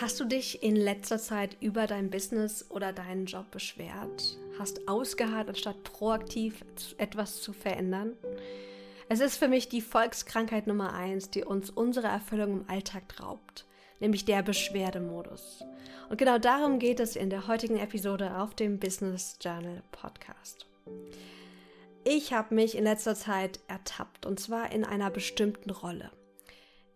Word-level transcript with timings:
Hast 0.00 0.18
du 0.18 0.24
dich 0.24 0.62
in 0.62 0.74
letzter 0.74 1.18
Zeit 1.18 1.56
über 1.60 1.86
dein 1.86 2.10
Business 2.10 2.70
oder 2.70 2.92
deinen 2.92 3.26
Job 3.26 3.50
beschwert? 3.50 4.38
Hast 4.58 4.88
ausgeharrt, 4.88 5.48
anstatt 5.48 5.82
proaktiv 5.84 6.64
etwas 6.96 7.42
zu 7.42 7.52
verändern? 7.52 8.14
Es 9.08 9.20
ist 9.20 9.36
für 9.36 9.48
mich 9.48 9.68
die 9.68 9.82
Volkskrankheit 9.82 10.66
Nummer 10.66 10.94
eins, 10.94 11.30
die 11.30 11.44
uns 11.44 11.68
unsere 11.68 12.06
Erfüllung 12.06 12.60
im 12.60 12.70
Alltag 12.70 13.02
raubt, 13.20 13.66
nämlich 14.00 14.24
der 14.24 14.42
Beschwerdemodus. 14.42 15.62
Und 16.08 16.16
genau 16.16 16.38
darum 16.38 16.78
geht 16.78 16.98
es 16.98 17.14
in 17.14 17.28
der 17.28 17.46
heutigen 17.46 17.76
Episode 17.76 18.38
auf 18.38 18.54
dem 18.54 18.78
Business 18.78 19.36
Journal 19.40 19.82
Podcast. 19.92 20.66
Ich 22.04 22.32
habe 22.32 22.54
mich 22.54 22.76
in 22.76 22.84
letzter 22.84 23.14
Zeit 23.14 23.60
ertappt 23.68 24.24
und 24.24 24.40
zwar 24.40 24.72
in 24.72 24.84
einer 24.84 25.10
bestimmten 25.10 25.70
Rolle 25.70 26.10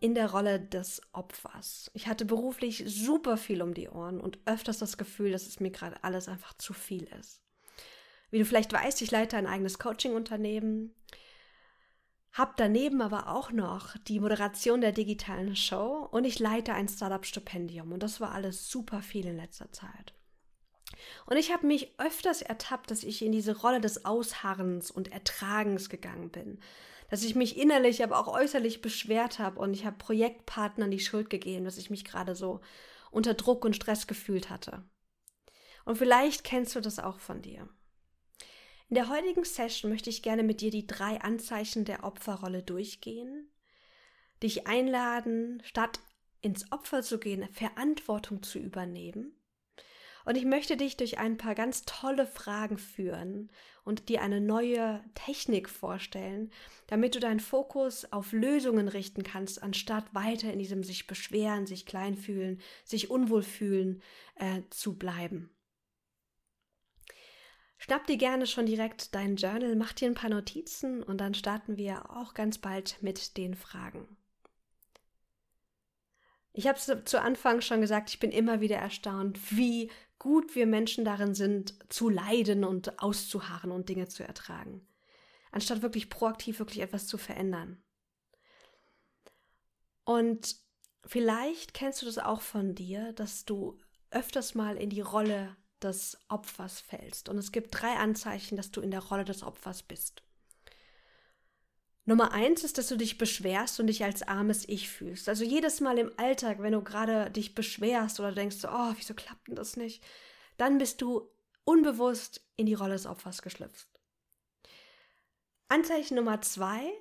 in 0.00 0.14
der 0.14 0.30
Rolle 0.30 0.60
des 0.60 1.00
Opfers. 1.12 1.90
Ich 1.94 2.06
hatte 2.06 2.24
beruflich 2.24 2.84
super 2.86 3.36
viel 3.36 3.62
um 3.62 3.74
die 3.74 3.88
Ohren 3.88 4.20
und 4.20 4.38
öfters 4.44 4.78
das 4.78 4.96
Gefühl, 4.98 5.32
dass 5.32 5.46
es 5.46 5.60
mir 5.60 5.70
gerade 5.70 6.02
alles 6.04 6.28
einfach 6.28 6.54
zu 6.58 6.72
viel 6.72 7.04
ist. 7.18 7.40
Wie 8.30 8.38
du 8.38 8.44
vielleicht 8.44 8.72
weißt, 8.72 9.02
ich 9.02 9.10
leite 9.10 9.36
ein 9.36 9.46
eigenes 9.46 9.78
Coaching-Unternehmen, 9.78 10.94
habe 12.32 12.52
daneben 12.56 13.00
aber 13.00 13.28
auch 13.28 13.50
noch 13.50 13.96
die 14.08 14.20
Moderation 14.20 14.82
der 14.82 14.92
digitalen 14.92 15.56
Show 15.56 16.06
und 16.10 16.24
ich 16.24 16.38
leite 16.38 16.74
ein 16.74 16.88
Startup-Stipendium 16.88 17.92
und 17.92 18.02
das 18.02 18.20
war 18.20 18.32
alles 18.32 18.68
super 18.68 19.00
viel 19.00 19.26
in 19.26 19.36
letzter 19.36 19.72
Zeit. 19.72 20.12
Und 21.24 21.36
ich 21.36 21.52
habe 21.52 21.66
mich 21.66 21.98
öfters 21.98 22.42
ertappt, 22.42 22.90
dass 22.90 23.04
ich 23.04 23.22
in 23.22 23.32
diese 23.32 23.58
Rolle 23.58 23.80
des 23.80 24.04
Ausharrens 24.04 24.90
und 24.90 25.12
Ertragens 25.12 25.88
gegangen 25.88 26.30
bin 26.30 26.58
dass 27.08 27.22
ich 27.22 27.34
mich 27.34 27.56
innerlich, 27.56 28.02
aber 28.02 28.18
auch 28.18 28.28
äußerlich 28.28 28.82
beschwert 28.82 29.38
habe 29.38 29.60
und 29.60 29.74
ich 29.74 29.84
habe 29.84 29.96
Projektpartnern 29.96 30.90
die 30.90 31.00
Schuld 31.00 31.30
gegeben, 31.30 31.64
dass 31.64 31.78
ich 31.78 31.90
mich 31.90 32.04
gerade 32.04 32.34
so 32.34 32.60
unter 33.10 33.34
Druck 33.34 33.64
und 33.64 33.76
Stress 33.76 34.06
gefühlt 34.06 34.50
hatte. 34.50 34.84
Und 35.84 35.96
vielleicht 35.96 36.44
kennst 36.44 36.74
du 36.74 36.80
das 36.80 36.98
auch 36.98 37.20
von 37.20 37.42
dir. 37.42 37.68
In 38.88 38.94
der 38.94 39.08
heutigen 39.08 39.44
Session 39.44 39.90
möchte 39.90 40.10
ich 40.10 40.22
gerne 40.22 40.42
mit 40.42 40.60
dir 40.60 40.70
die 40.70 40.86
drei 40.86 41.20
Anzeichen 41.20 41.84
der 41.84 42.04
Opferrolle 42.04 42.62
durchgehen, 42.62 43.50
dich 44.42 44.66
einladen, 44.66 45.62
statt 45.64 46.00
ins 46.40 46.70
Opfer 46.72 47.02
zu 47.02 47.18
gehen, 47.18 47.48
Verantwortung 47.52 48.42
zu 48.42 48.58
übernehmen 48.58 49.35
und 50.26 50.36
ich 50.36 50.44
möchte 50.44 50.76
dich 50.76 50.96
durch 50.96 51.18
ein 51.18 51.36
paar 51.36 51.54
ganz 51.54 51.84
tolle 51.84 52.26
Fragen 52.26 52.78
führen 52.78 53.48
und 53.84 54.08
dir 54.08 54.22
eine 54.22 54.40
neue 54.40 55.02
Technik 55.14 55.68
vorstellen, 55.68 56.50
damit 56.88 57.14
du 57.14 57.20
deinen 57.20 57.38
Fokus 57.38 58.12
auf 58.12 58.32
Lösungen 58.32 58.88
richten 58.88 59.22
kannst, 59.22 59.62
anstatt 59.62 60.12
weiter 60.14 60.52
in 60.52 60.58
diesem 60.58 60.82
sich 60.82 61.06
beschweren, 61.06 61.66
sich 61.66 61.86
klein 61.86 62.16
fühlen, 62.16 62.60
sich 62.84 63.08
unwohl 63.08 63.44
fühlen 63.44 64.02
äh, 64.34 64.62
zu 64.70 64.98
bleiben. 64.98 65.50
Schnapp 67.78 68.08
dir 68.08 68.16
gerne 68.16 68.48
schon 68.48 68.66
direkt 68.66 69.14
dein 69.14 69.36
Journal, 69.36 69.76
mach 69.76 69.92
dir 69.92 70.08
ein 70.08 70.14
paar 70.14 70.30
Notizen 70.30 71.04
und 71.04 71.20
dann 71.20 71.34
starten 71.34 71.76
wir 71.76 72.10
auch 72.10 72.34
ganz 72.34 72.58
bald 72.58 73.00
mit 73.00 73.36
den 73.36 73.54
Fragen. 73.54 74.08
Ich 76.58 76.66
habe 76.66 76.78
es 76.78 76.90
zu 77.04 77.20
Anfang 77.20 77.60
schon 77.60 77.82
gesagt, 77.82 78.08
ich 78.08 78.18
bin 78.18 78.30
immer 78.30 78.62
wieder 78.62 78.78
erstaunt, 78.78 79.38
wie 79.54 79.90
gut 80.18 80.54
wir 80.54 80.66
Menschen 80.66 81.04
darin 81.04 81.34
sind, 81.34 81.74
zu 81.92 82.08
leiden 82.08 82.64
und 82.64 83.00
auszuharren 83.00 83.70
und 83.70 83.88
Dinge 83.88 84.08
zu 84.08 84.22
ertragen, 84.22 84.86
anstatt 85.50 85.82
wirklich 85.82 86.10
proaktiv 86.10 86.58
wirklich 86.58 86.80
etwas 86.80 87.06
zu 87.06 87.18
verändern. 87.18 87.82
Und 90.04 90.56
vielleicht 91.04 91.74
kennst 91.74 92.02
du 92.02 92.06
das 92.06 92.18
auch 92.18 92.40
von 92.40 92.74
dir, 92.74 93.12
dass 93.12 93.44
du 93.44 93.78
öfters 94.10 94.54
mal 94.54 94.76
in 94.76 94.90
die 94.90 95.00
Rolle 95.00 95.56
des 95.82 96.18
Opfers 96.28 96.80
fällst. 96.80 97.28
Und 97.28 97.38
es 97.38 97.52
gibt 97.52 97.80
drei 97.80 97.94
Anzeichen, 97.96 98.56
dass 98.56 98.70
du 98.70 98.80
in 98.80 98.90
der 98.90 99.02
Rolle 99.02 99.24
des 99.24 99.42
Opfers 99.42 99.82
bist. 99.82 100.22
Nummer 102.08 102.32
eins 102.32 102.62
ist, 102.62 102.78
dass 102.78 102.86
du 102.86 102.96
dich 102.96 103.18
beschwerst 103.18 103.80
und 103.80 103.88
dich 103.88 104.04
als 104.04 104.22
armes 104.22 104.68
Ich 104.68 104.88
fühlst. 104.88 105.28
Also 105.28 105.44
jedes 105.44 105.80
Mal 105.80 105.98
im 105.98 106.12
Alltag, 106.16 106.62
wenn 106.62 106.72
du 106.72 106.82
gerade 106.82 107.30
dich 107.32 107.54
beschwerst 107.56 108.20
oder 108.20 108.30
denkst, 108.30 108.64
oh, 108.64 108.92
wieso 108.96 109.12
klappt 109.14 109.48
denn 109.48 109.56
das 109.56 109.76
nicht? 109.76 110.04
Dann 110.56 110.78
bist 110.78 111.02
du 111.02 111.28
unbewusst 111.64 112.46
in 112.54 112.66
die 112.66 112.74
Rolle 112.74 112.92
des 112.92 113.06
Opfers 113.06 113.42
geschlüpft. 113.42 113.88
Anzeichen 115.68 116.14
Nummer 116.14 116.40
zwei 116.42 116.92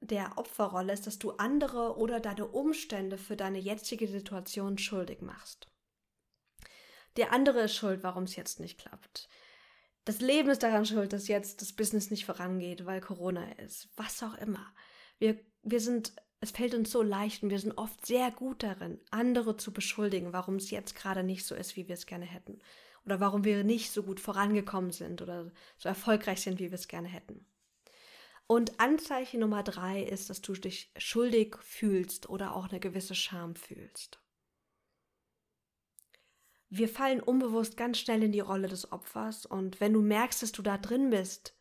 der 0.00 0.38
Opferrolle 0.38 0.94
ist, 0.94 1.06
dass 1.06 1.18
du 1.18 1.32
andere 1.32 1.98
oder 1.98 2.18
deine 2.18 2.46
Umstände 2.46 3.18
für 3.18 3.36
deine 3.36 3.58
jetzige 3.58 4.08
Situation 4.08 4.78
schuldig 4.78 5.20
machst. 5.20 5.68
Der 7.16 7.32
andere 7.32 7.62
ist 7.62 7.74
schuld, 7.74 8.02
warum 8.02 8.22
es 8.22 8.36
jetzt 8.36 8.60
nicht 8.60 8.78
klappt. 8.78 9.28
Das 10.08 10.22
Leben 10.22 10.48
ist 10.48 10.62
daran 10.62 10.86
schuld, 10.86 11.12
dass 11.12 11.28
jetzt 11.28 11.60
das 11.60 11.74
Business 11.74 12.10
nicht 12.10 12.24
vorangeht, 12.24 12.86
weil 12.86 13.02
Corona 13.02 13.44
ist. 13.58 13.90
Was 13.94 14.22
auch 14.22 14.38
immer. 14.38 14.72
Wir, 15.18 15.38
wir 15.62 15.80
sind, 15.80 16.14
es 16.40 16.50
fällt 16.50 16.72
uns 16.72 16.90
so 16.90 17.02
leicht 17.02 17.42
und 17.42 17.50
wir 17.50 17.58
sind 17.58 17.76
oft 17.76 18.06
sehr 18.06 18.30
gut 18.30 18.62
darin, 18.62 18.98
andere 19.10 19.58
zu 19.58 19.70
beschuldigen, 19.70 20.32
warum 20.32 20.56
es 20.56 20.70
jetzt 20.70 20.94
gerade 20.94 21.22
nicht 21.22 21.44
so 21.44 21.54
ist, 21.54 21.76
wie 21.76 21.88
wir 21.88 21.92
es 21.92 22.06
gerne 22.06 22.24
hätten. 22.24 22.58
Oder 23.04 23.20
warum 23.20 23.44
wir 23.44 23.64
nicht 23.64 23.90
so 23.90 24.02
gut 24.02 24.18
vorangekommen 24.18 24.92
sind 24.92 25.20
oder 25.20 25.52
so 25.76 25.90
erfolgreich 25.90 26.40
sind, 26.40 26.58
wie 26.58 26.70
wir 26.70 26.78
es 26.78 26.88
gerne 26.88 27.08
hätten. 27.08 27.44
Und 28.46 28.80
Anzeichen 28.80 29.40
Nummer 29.40 29.62
drei 29.62 30.02
ist, 30.02 30.30
dass 30.30 30.40
du 30.40 30.54
dich 30.54 30.90
schuldig 30.96 31.56
fühlst 31.60 32.30
oder 32.30 32.56
auch 32.56 32.70
eine 32.70 32.80
gewisse 32.80 33.14
Scham 33.14 33.56
fühlst. 33.56 34.20
Wir 36.70 36.88
fallen 36.88 37.20
unbewusst 37.20 37.76
ganz 37.76 37.98
schnell 37.98 38.22
in 38.22 38.32
die 38.32 38.40
Rolle 38.40 38.68
des 38.68 38.92
Opfers 38.92 39.46
und 39.46 39.80
wenn 39.80 39.94
du 39.94 40.02
merkst, 40.02 40.42
dass 40.42 40.52
du 40.52 40.62
da 40.62 40.76
drin 40.76 41.10
bist, 41.10 41.56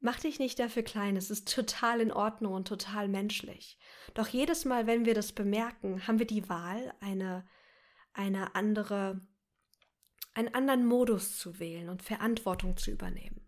mach 0.00 0.20
dich 0.20 0.38
nicht 0.38 0.58
dafür 0.58 0.82
klein, 0.82 1.16
es 1.16 1.30
ist 1.30 1.52
total 1.52 2.00
in 2.00 2.12
Ordnung 2.12 2.52
und 2.52 2.68
total 2.68 3.08
menschlich. 3.08 3.78
Doch 4.14 4.28
jedes 4.28 4.66
Mal, 4.66 4.86
wenn 4.86 5.06
wir 5.06 5.14
das 5.14 5.32
bemerken, 5.32 6.06
haben 6.06 6.18
wir 6.18 6.26
die 6.26 6.48
Wahl, 6.48 6.92
eine, 7.00 7.46
eine 8.12 8.54
andere, 8.54 9.26
einen 10.34 10.54
anderen 10.54 10.84
Modus 10.84 11.38
zu 11.38 11.58
wählen 11.58 11.88
und 11.88 12.02
Verantwortung 12.02 12.76
zu 12.76 12.90
übernehmen. 12.90 13.46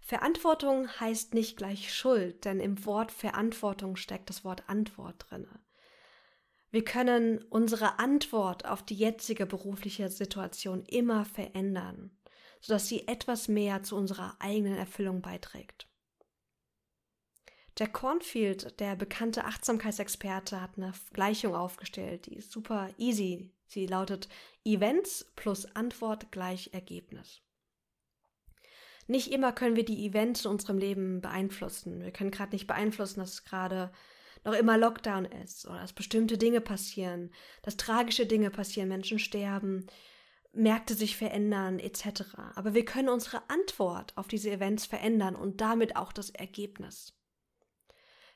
Verantwortung 0.00 0.88
heißt 0.88 1.34
nicht 1.34 1.58
gleich 1.58 1.92
Schuld, 1.92 2.46
denn 2.46 2.60
im 2.60 2.86
Wort 2.86 3.12
Verantwortung 3.12 3.96
steckt 3.96 4.30
das 4.30 4.44
Wort 4.44 4.66
Antwort 4.66 5.26
drinne. 5.28 5.60
Wir 6.70 6.84
können 6.84 7.42
unsere 7.44 7.98
Antwort 7.98 8.66
auf 8.66 8.82
die 8.82 8.94
jetzige 8.94 9.46
berufliche 9.46 10.10
Situation 10.10 10.84
immer 10.84 11.24
verändern, 11.24 12.10
sodass 12.60 12.88
sie 12.88 13.08
etwas 13.08 13.48
mehr 13.48 13.82
zu 13.82 13.96
unserer 13.96 14.36
eigenen 14.38 14.76
Erfüllung 14.76 15.22
beiträgt. 15.22 15.88
Jack 17.78 17.92
Cornfield, 17.92 18.80
der 18.80 18.96
bekannte 18.96 19.44
Achtsamkeitsexperte, 19.44 20.60
hat 20.60 20.76
eine 20.76 20.92
Gleichung 21.12 21.54
aufgestellt, 21.54 22.26
die 22.26 22.34
ist 22.34 22.50
super 22.50 22.90
easy. 22.98 23.52
Sie 23.68 23.86
lautet 23.86 24.28
Events 24.64 25.30
plus 25.36 25.64
Antwort 25.76 26.32
gleich 26.32 26.70
Ergebnis. 26.72 27.40
Nicht 29.06 29.30
immer 29.32 29.52
können 29.52 29.76
wir 29.76 29.84
die 29.84 30.04
Events 30.04 30.44
in 30.44 30.50
unserem 30.50 30.78
Leben 30.78 31.20
beeinflussen. 31.20 32.02
Wir 32.02 32.10
können 32.10 32.30
gerade 32.30 32.52
nicht 32.52 32.66
beeinflussen, 32.66 33.20
dass 33.20 33.44
gerade 33.44 33.92
noch 34.44 34.54
immer 34.54 34.78
Lockdown 34.78 35.24
ist 35.24 35.66
oder 35.66 35.80
dass 35.80 35.92
bestimmte 35.92 36.38
Dinge 36.38 36.60
passieren, 36.60 37.30
dass 37.62 37.76
tragische 37.76 38.26
Dinge 38.26 38.50
passieren, 38.50 38.88
Menschen 38.88 39.18
sterben, 39.18 39.86
Märkte 40.52 40.94
sich 40.94 41.16
verändern 41.16 41.78
etc. 41.78 42.22
Aber 42.54 42.74
wir 42.74 42.84
können 42.84 43.08
unsere 43.08 43.48
Antwort 43.48 44.16
auf 44.16 44.28
diese 44.28 44.50
Events 44.50 44.86
verändern 44.86 45.36
und 45.36 45.60
damit 45.60 45.96
auch 45.96 46.12
das 46.12 46.30
Ergebnis. 46.30 47.14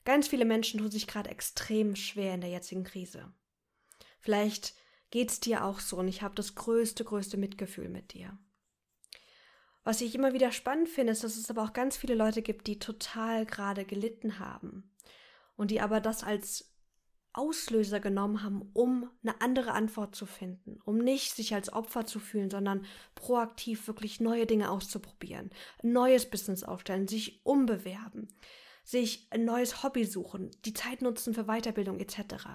Ganz 0.04 0.28
viele 0.28 0.44
Menschen 0.44 0.80
tun 0.80 0.90
sich 0.90 1.06
gerade 1.06 1.30
extrem 1.30 1.96
schwer 1.96 2.34
in 2.34 2.40
der 2.40 2.50
jetzigen 2.50 2.84
Krise. 2.84 3.32
Vielleicht 4.20 4.74
geht 5.10 5.30
es 5.30 5.40
dir 5.40 5.64
auch 5.64 5.80
so 5.80 5.96
und 5.98 6.08
ich 6.08 6.22
habe 6.22 6.34
das 6.34 6.54
größte, 6.54 7.04
größte 7.04 7.36
Mitgefühl 7.36 7.88
mit 7.88 8.12
dir. 8.12 8.36
Was 9.84 10.00
ich 10.00 10.14
immer 10.14 10.32
wieder 10.32 10.52
spannend 10.52 10.88
finde, 10.88 11.12
ist, 11.12 11.24
dass 11.24 11.36
es 11.36 11.50
aber 11.50 11.62
auch 11.64 11.72
ganz 11.72 11.96
viele 11.96 12.14
Leute 12.14 12.42
gibt, 12.42 12.66
die 12.66 12.78
total 12.78 13.46
gerade 13.46 13.84
gelitten 13.84 14.38
haben 14.38 14.91
und 15.56 15.70
die 15.70 15.80
aber 15.80 16.00
das 16.00 16.22
als 16.24 16.72
Auslöser 17.34 17.98
genommen 17.98 18.42
haben, 18.42 18.70
um 18.74 19.10
eine 19.22 19.40
andere 19.40 19.72
Antwort 19.72 20.14
zu 20.14 20.26
finden, 20.26 20.78
um 20.84 20.98
nicht 20.98 21.34
sich 21.34 21.54
als 21.54 21.72
Opfer 21.72 22.04
zu 22.04 22.20
fühlen, 22.20 22.50
sondern 22.50 22.84
proaktiv 23.14 23.86
wirklich 23.86 24.20
neue 24.20 24.46
Dinge 24.46 24.70
auszuprobieren, 24.70 25.50
ein 25.82 25.92
neues 25.92 26.28
Business 26.28 26.62
aufstellen, 26.62 27.08
sich 27.08 27.40
umbewerben, 27.44 28.28
sich 28.84 29.28
ein 29.30 29.44
neues 29.44 29.82
Hobby 29.82 30.04
suchen, 30.04 30.50
die 30.66 30.74
Zeit 30.74 31.00
nutzen 31.00 31.32
für 31.32 31.44
Weiterbildung 31.44 32.00
etc. 32.00 32.46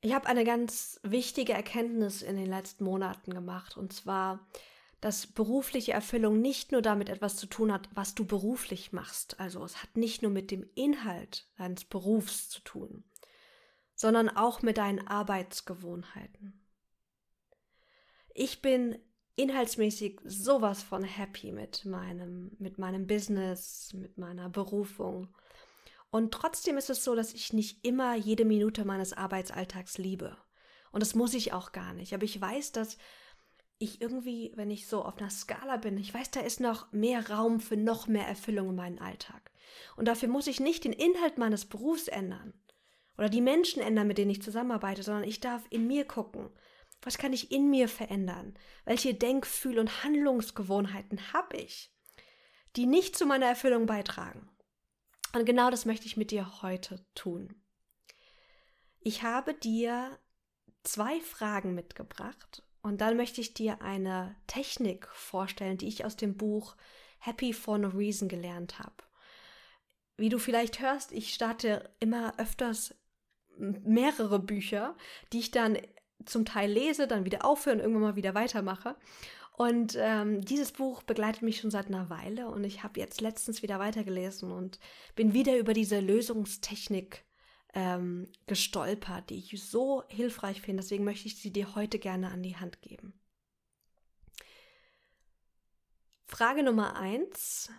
Ich 0.00 0.14
habe 0.14 0.26
eine 0.26 0.44
ganz 0.44 0.98
wichtige 1.02 1.52
Erkenntnis 1.52 2.22
in 2.22 2.36
den 2.36 2.48
letzten 2.48 2.84
Monaten 2.84 3.34
gemacht, 3.34 3.76
und 3.76 3.92
zwar, 3.92 4.46
dass 5.06 5.28
berufliche 5.28 5.92
Erfüllung 5.92 6.40
nicht 6.40 6.72
nur 6.72 6.82
damit 6.82 7.08
etwas 7.08 7.36
zu 7.36 7.46
tun 7.46 7.72
hat, 7.72 7.88
was 7.94 8.16
du 8.16 8.26
beruflich 8.26 8.92
machst. 8.92 9.38
Also 9.38 9.62
es 9.62 9.80
hat 9.80 9.96
nicht 9.96 10.20
nur 10.20 10.32
mit 10.32 10.50
dem 10.50 10.68
Inhalt 10.74 11.48
deines 11.56 11.84
Berufs 11.84 12.48
zu 12.48 12.60
tun, 12.62 13.04
sondern 13.94 14.28
auch 14.28 14.62
mit 14.62 14.78
deinen 14.78 15.06
Arbeitsgewohnheiten. 15.06 16.60
Ich 18.34 18.60
bin 18.62 18.98
inhaltsmäßig 19.36 20.22
sowas 20.24 20.82
von 20.82 21.04
happy 21.04 21.52
mit 21.52 21.84
meinem, 21.84 22.56
mit 22.58 22.78
meinem 22.78 23.06
Business, 23.06 23.92
mit 23.94 24.18
meiner 24.18 24.48
Berufung. 24.48 25.32
Und 26.10 26.34
trotzdem 26.34 26.78
ist 26.78 26.90
es 26.90 27.04
so, 27.04 27.14
dass 27.14 27.32
ich 27.32 27.52
nicht 27.52 27.86
immer 27.86 28.16
jede 28.16 28.44
Minute 28.44 28.84
meines 28.84 29.12
Arbeitsalltags 29.12 29.98
liebe. 29.98 30.36
Und 30.90 30.98
das 30.98 31.14
muss 31.14 31.32
ich 31.32 31.52
auch 31.52 31.70
gar 31.70 31.94
nicht. 31.94 32.12
Aber 32.12 32.24
ich 32.24 32.40
weiß, 32.40 32.72
dass 32.72 32.98
ich 33.78 34.00
irgendwie, 34.00 34.52
wenn 34.54 34.70
ich 34.70 34.86
so 34.86 35.04
auf 35.04 35.18
einer 35.18 35.30
Skala 35.30 35.76
bin, 35.76 35.98
ich 35.98 36.12
weiß, 36.12 36.30
da 36.30 36.40
ist 36.40 36.60
noch 36.60 36.90
mehr 36.92 37.30
Raum 37.30 37.60
für 37.60 37.76
noch 37.76 38.06
mehr 38.06 38.26
Erfüllung 38.26 38.70
in 38.70 38.76
meinem 38.76 38.98
Alltag. 38.98 39.50
Und 39.96 40.06
dafür 40.08 40.28
muss 40.28 40.46
ich 40.46 40.60
nicht 40.60 40.84
den 40.84 40.92
Inhalt 40.92 41.38
meines 41.38 41.66
Berufs 41.66 42.08
ändern 42.08 42.54
oder 43.18 43.28
die 43.28 43.40
Menschen 43.40 43.82
ändern, 43.82 44.06
mit 44.06 44.18
denen 44.18 44.30
ich 44.30 44.42
zusammenarbeite, 44.42 45.02
sondern 45.02 45.24
ich 45.24 45.40
darf 45.40 45.64
in 45.70 45.86
mir 45.86 46.06
gucken. 46.06 46.50
Was 47.02 47.18
kann 47.18 47.32
ich 47.32 47.52
in 47.52 47.70
mir 47.70 47.88
verändern? 47.88 48.58
Welche 48.84 49.14
Denk-, 49.14 49.46
Fühl- 49.46 49.78
und 49.78 50.02
Handlungsgewohnheiten 50.02 51.32
habe 51.32 51.56
ich, 51.56 51.94
die 52.74 52.86
nicht 52.86 53.16
zu 53.16 53.26
meiner 53.26 53.46
Erfüllung 53.46 53.86
beitragen? 53.86 54.48
Und 55.34 55.44
genau 55.44 55.70
das 55.70 55.84
möchte 55.84 56.06
ich 56.06 56.16
mit 56.16 56.30
dir 56.30 56.62
heute 56.62 57.04
tun. 57.14 57.62
Ich 59.00 59.22
habe 59.22 59.54
dir 59.54 60.18
zwei 60.82 61.20
Fragen 61.20 61.74
mitgebracht 61.74 62.62
und 62.86 63.00
dann 63.00 63.16
möchte 63.16 63.40
ich 63.40 63.52
dir 63.52 63.82
eine 63.82 64.36
Technik 64.46 65.08
vorstellen, 65.08 65.76
die 65.76 65.88
ich 65.88 66.04
aus 66.04 66.14
dem 66.14 66.36
Buch 66.36 66.76
Happy 67.18 67.52
for 67.52 67.78
No 67.78 67.88
Reason 67.88 68.28
gelernt 68.28 68.78
habe. 68.78 68.94
Wie 70.16 70.28
du 70.28 70.38
vielleicht 70.38 70.80
hörst, 70.80 71.10
ich 71.10 71.34
starte 71.34 71.90
immer 71.98 72.38
öfters 72.38 72.94
mehrere 73.58 74.38
Bücher, 74.38 74.94
die 75.32 75.40
ich 75.40 75.50
dann 75.50 75.76
zum 76.24 76.44
Teil 76.44 76.70
lese, 76.70 77.08
dann 77.08 77.24
wieder 77.24 77.44
aufhöre 77.44 77.74
und 77.74 77.80
irgendwann 77.80 78.02
mal 78.02 78.16
wieder 78.16 78.36
weitermache. 78.36 78.94
Und 79.56 79.96
ähm, 79.98 80.42
dieses 80.42 80.70
Buch 80.70 81.02
begleitet 81.02 81.42
mich 81.42 81.58
schon 81.58 81.72
seit 81.72 81.88
einer 81.88 82.08
Weile 82.08 82.46
und 82.48 82.62
ich 82.62 82.84
habe 82.84 83.00
jetzt 83.00 83.20
letztens 83.20 83.62
wieder 83.62 83.80
weitergelesen 83.80 84.52
und 84.52 84.78
bin 85.16 85.32
wieder 85.32 85.58
über 85.58 85.72
diese 85.72 85.98
Lösungstechnik 85.98 87.24
ähm, 87.76 88.26
gestolpert, 88.46 89.28
die 89.28 89.36
ich 89.36 89.62
so 89.62 90.02
hilfreich 90.08 90.62
finde. 90.62 90.82
Deswegen 90.82 91.04
möchte 91.04 91.28
ich 91.28 91.36
sie 91.36 91.52
dir 91.52 91.74
heute 91.74 91.98
gerne 91.98 92.30
an 92.30 92.42
die 92.42 92.56
Hand 92.56 92.80
geben. 92.80 93.20
Frage 96.26 96.62
Nummer 96.62 96.96
eins, 96.96 97.70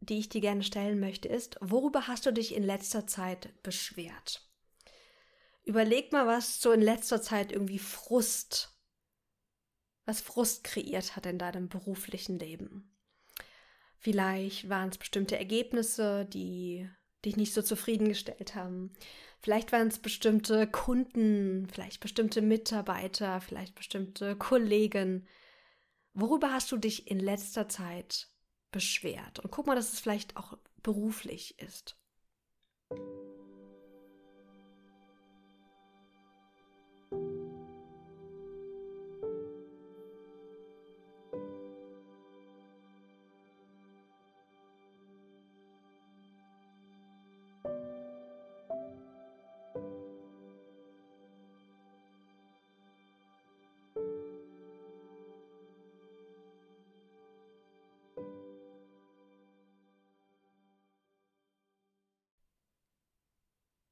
die 0.00 0.18
ich 0.18 0.28
dir 0.28 0.40
gerne 0.40 0.64
stellen 0.64 0.98
möchte, 0.98 1.28
ist, 1.28 1.56
worüber 1.60 2.08
hast 2.08 2.26
du 2.26 2.32
dich 2.32 2.52
in 2.54 2.64
letzter 2.64 3.06
Zeit 3.06 3.62
beschwert? 3.62 4.50
Überleg 5.62 6.10
mal, 6.10 6.26
was 6.26 6.60
so 6.60 6.72
in 6.72 6.82
letzter 6.82 7.22
Zeit 7.22 7.52
irgendwie 7.52 7.78
Frust, 7.78 8.76
was 10.04 10.20
Frust 10.20 10.64
kreiert 10.64 11.14
hat 11.14 11.26
in 11.26 11.38
deinem 11.38 11.68
beruflichen 11.68 12.40
Leben. 12.40 12.92
Vielleicht 13.98 14.68
waren 14.68 14.88
es 14.88 14.98
bestimmte 14.98 15.38
Ergebnisse, 15.38 16.24
die 16.24 16.90
dich 17.24 17.36
nicht 17.36 17.52
so 17.52 17.62
zufriedengestellt 17.62 18.54
haben. 18.54 18.92
Vielleicht 19.40 19.72
waren 19.72 19.88
es 19.88 19.98
bestimmte 19.98 20.66
Kunden, 20.66 21.66
vielleicht 21.72 22.00
bestimmte 22.00 22.42
Mitarbeiter, 22.42 23.40
vielleicht 23.40 23.74
bestimmte 23.74 24.36
Kollegen. 24.36 25.26
Worüber 26.12 26.52
hast 26.52 26.70
du 26.72 26.76
dich 26.76 27.10
in 27.10 27.18
letzter 27.18 27.68
Zeit 27.68 28.28
beschwert? 28.70 29.38
Und 29.40 29.50
guck 29.50 29.66
mal, 29.66 29.76
dass 29.76 29.92
es 29.92 30.00
vielleicht 30.00 30.36
auch 30.36 30.58
beruflich 30.82 31.58
ist. 31.58 31.96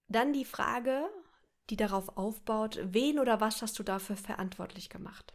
Dann 0.09 0.33
die 0.33 0.47
Frage, 0.47 1.09
die 1.71 1.77
darauf 1.77 2.17
aufbaut, 2.17 2.79
wen 2.83 3.19
oder 3.19 3.41
was 3.41 3.61
hast 3.61 3.79
du 3.79 3.83
dafür 3.83 4.17
verantwortlich 4.17 4.89
gemacht? 4.89 5.35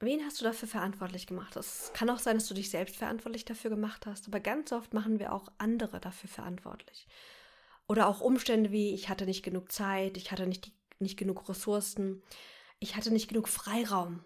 Wen 0.00 0.24
hast 0.24 0.40
du 0.40 0.44
dafür 0.44 0.66
verantwortlich 0.66 1.26
gemacht? 1.28 1.54
Es 1.54 1.92
kann 1.94 2.10
auch 2.10 2.18
sein, 2.18 2.36
dass 2.36 2.48
du 2.48 2.54
dich 2.54 2.70
selbst 2.70 2.96
verantwortlich 2.96 3.44
dafür 3.44 3.70
gemacht 3.70 4.06
hast, 4.06 4.26
aber 4.26 4.40
ganz 4.40 4.72
oft 4.72 4.94
machen 4.94 5.20
wir 5.20 5.32
auch 5.32 5.46
andere 5.58 6.00
dafür 6.00 6.28
verantwortlich. 6.28 7.06
Oder 7.86 8.08
auch 8.08 8.20
Umstände 8.20 8.72
wie, 8.72 8.94
ich 8.94 9.08
hatte 9.08 9.26
nicht 9.26 9.44
genug 9.44 9.70
Zeit, 9.70 10.16
ich 10.16 10.32
hatte 10.32 10.46
nicht, 10.46 10.72
nicht 10.98 11.16
genug 11.16 11.48
Ressourcen, 11.48 12.22
ich 12.80 12.96
hatte 12.96 13.12
nicht 13.12 13.28
genug 13.28 13.48
Freiraum, 13.48 14.24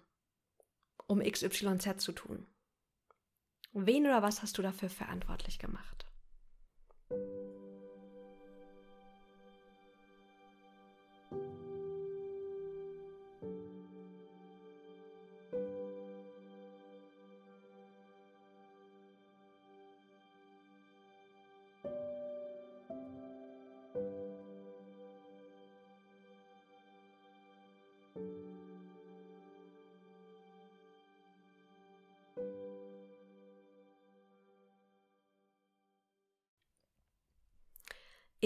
um 1.08 1.20
XYZ 1.20 1.98
zu 1.98 2.12
tun. 2.12 2.46
Wen 3.78 4.06
oder 4.06 4.22
was 4.22 4.40
hast 4.40 4.56
du 4.56 4.62
dafür 4.62 4.88
verantwortlich 4.88 5.58
gemacht? 5.58 6.05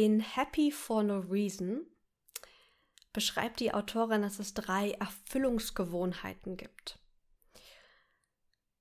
In 0.02 0.20
Happy 0.20 0.70
for 0.70 1.03
No 1.03 1.19
Reason 1.19 1.84
beschreibt 3.13 3.60
die 3.60 3.74
Autorin, 3.74 4.22
dass 4.22 4.39
es 4.39 4.55
drei 4.55 4.93
Erfüllungsgewohnheiten 4.93 6.56
gibt. 6.56 6.98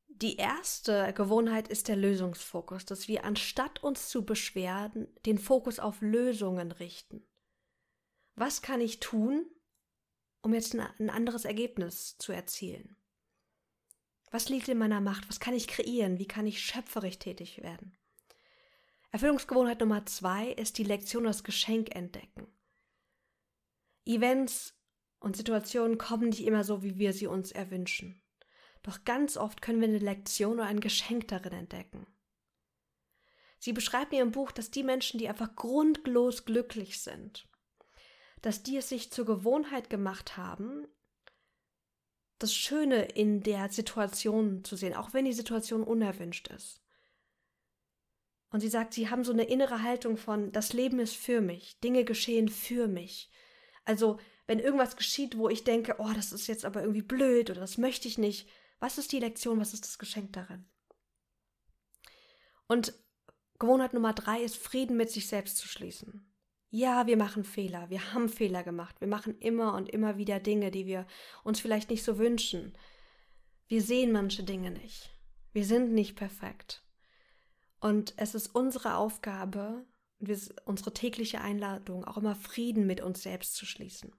Die 0.08 0.38
erste 0.38 1.12
Gewohnheit 1.12 1.68
ist 1.68 1.90
der 1.90 1.98
Lösungsfokus, 1.98 2.86
dass 2.86 3.10
wir 3.10 3.26
anstatt 3.26 3.84
uns 3.84 4.08
zu 4.08 4.24
beschweren, 4.24 5.10
den 5.26 5.38
Fokus 5.38 5.80
auf 5.80 6.00
Lösungen 6.00 6.72
richten. 6.72 7.28
Was 8.36 8.62
kann 8.62 8.80
ich 8.80 9.02
tun, 9.02 9.46
um 10.42 10.54
jetzt 10.54 10.74
ein 10.74 11.10
anderes 11.10 11.44
Ergebnis 11.44 12.18
zu 12.18 12.32
erzielen? 12.32 12.96
Was 14.32 14.48
liegt 14.48 14.70
in 14.70 14.78
meiner 14.78 15.02
Macht? 15.02 15.28
Was 15.28 15.42
kann 15.42 15.54
ich 15.54 15.68
kreieren? 15.68 16.18
Wie 16.18 16.28
kann 16.30 16.48
ich 16.48 16.62
schöpferisch 16.62 17.20
tätig 17.20 17.62
werden? 17.62 17.98
Erfüllungsgewohnheit 19.12 19.80
Nummer 19.80 20.06
zwei 20.06 20.52
ist 20.52 20.78
die 20.78 20.84
Lektion 20.84 21.24
das 21.24 21.44
Geschenk 21.44 21.96
entdecken. 21.96 22.48
Events 24.06 24.76
und 25.20 25.36
Situationen 25.36 25.98
kommen 25.98 26.30
nicht 26.30 26.46
immer 26.46 26.64
so, 26.64 26.84
wie 26.84 26.98
wir 26.98 27.14
sie 27.14 27.28
uns 27.28 27.52
erwünschen. 27.52 28.22
Doch 28.84 29.04
ganz 29.04 29.36
oft 29.36 29.62
können 29.62 29.82
wir 29.82 29.88
eine 29.88 29.98
Lektion 29.98 30.54
oder 30.54 30.66
ein 30.66 30.80
Geschenk 30.80 31.28
darin 31.28 31.54
entdecken. 31.54 32.08
Sie 33.58 33.74
beschreibt 33.74 34.14
in 34.14 34.20
ihrem 34.20 34.32
Buch, 34.32 34.52
dass 34.52 34.72
die 34.72 34.84
Menschen, 34.84 35.18
die 35.18 35.28
einfach 35.28 35.56
grundlos 35.56 36.46
glücklich 36.46 37.02
sind, 37.02 37.48
dass 38.42 38.64
die 38.64 38.78
es 38.78 38.88
sich 38.88 39.12
zur 39.12 39.26
Gewohnheit 39.26 39.90
gemacht 39.90 40.38
haben, 40.38 40.88
das 42.38 42.54
Schöne 42.54 43.04
in 43.04 43.44
der 43.44 43.70
Situation 43.70 44.64
zu 44.64 44.78
sehen, 44.78 44.96
auch 44.96 45.14
wenn 45.14 45.26
die 45.26 45.34
Situation 45.34 45.84
unerwünscht 45.84 46.48
ist. 46.48 46.82
Und 48.52 48.62
sie 48.62 48.70
sagt, 48.70 48.94
sie 48.94 49.10
haben 49.10 49.24
so 49.24 49.32
eine 49.32 49.44
innere 49.44 49.84
Haltung 49.84 50.18
von, 50.18 50.52
das 50.52 50.74
Leben 50.74 51.00
ist 51.00 51.16
für 51.16 51.42
mich, 51.42 51.80
Dinge 51.82 52.04
geschehen 52.04 52.50
für 52.50 52.88
mich. 52.88 53.30
Also, 53.86 54.20
wenn 54.48 54.60
irgendwas 54.60 54.96
geschieht, 54.96 55.38
wo 55.38 55.50
ich 55.50 55.64
denke, 55.64 55.96
oh, 56.00 56.12
das 56.16 56.32
ist 56.32 56.48
jetzt 56.48 56.66
aber 56.66 56.82
irgendwie 56.82 57.04
blöd 57.04 57.52
oder 57.52 57.62
das 57.62 57.78
möchte 57.78 58.08
ich 58.08 58.18
nicht, 58.18 58.50
was 58.80 58.98
ist 58.98 59.12
die 59.12 59.20
Lektion, 59.20 59.60
was 59.60 59.74
ist 59.74 59.86
das 59.86 60.00
Geschenk 60.00 60.34
darin? 60.34 60.66
Und 62.68 62.94
Gewohnheit 63.60 63.94
Nummer 63.94 64.14
drei 64.14 64.42
ist, 64.42 64.58
Frieden 64.58 64.98
mit 64.98 65.12
sich 65.12 65.28
selbst 65.28 65.58
zu 65.58 65.68
schließen. 65.68 66.26
Ja, 66.72 67.08
wir 67.08 67.18
machen 67.18 67.44
Fehler, 67.44 67.90
wir 67.90 68.14
haben 68.14 68.30
Fehler 68.30 68.64
gemacht, 68.64 69.02
wir 69.02 69.08
machen 69.08 69.38
immer 69.40 69.74
und 69.74 69.90
immer 69.90 70.18
wieder 70.18 70.40
Dinge, 70.40 70.72
die 70.72 70.86
wir 70.86 71.08
uns 71.44 71.60
vielleicht 71.60 71.90
nicht 71.90 72.04
so 72.04 72.18
wünschen. 72.18 72.78
Wir 73.68 73.82
sehen 73.82 74.12
manche 74.12 74.44
Dinge 74.44 74.72
nicht. 74.72 75.12
Wir 75.52 75.66
sind 75.66 75.94
nicht 75.94 76.16
perfekt. 76.16 76.84
Und 77.80 78.14
es 78.18 78.36
ist 78.36 78.48
unsere 78.48 78.96
Aufgabe, 78.96 79.86
unsere 80.66 80.94
tägliche 80.94 81.42
Einladung, 81.42 82.06
auch 82.06 82.18
immer 82.18 82.36
Frieden 82.36 82.86
mit 82.86 83.02
uns 83.02 83.24
selbst 83.24 83.56
zu 83.56 83.66
schließen. 83.66 84.14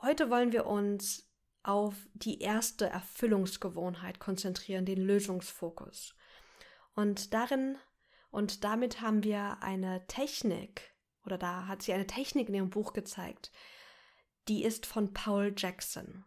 Heute 0.00 0.30
wollen 0.30 0.52
wir 0.52 0.66
uns 0.66 1.30
auf 1.62 1.94
die 2.14 2.40
erste 2.40 2.86
Erfüllungsgewohnheit 2.86 4.20
konzentrieren, 4.20 4.86
den 4.86 5.00
Lösungsfokus. 5.00 6.14
Und 6.94 7.34
darin 7.34 7.76
und 8.36 8.64
damit 8.64 9.00
haben 9.00 9.24
wir 9.24 9.62
eine 9.62 10.06
Technik, 10.08 10.94
oder 11.24 11.38
da 11.38 11.66
hat 11.66 11.80
sie 11.80 11.94
eine 11.94 12.06
Technik 12.06 12.48
in 12.48 12.54
ihrem 12.54 12.68
Buch 12.70 12.92
gezeigt, 12.92 13.50
die 14.46 14.62
ist 14.62 14.84
von 14.84 15.14
Paul 15.14 15.54
Jackson. 15.56 16.24